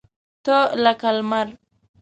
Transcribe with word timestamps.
تۀ 0.45 0.57
لکه 0.83 1.09
لمر! 1.15 1.47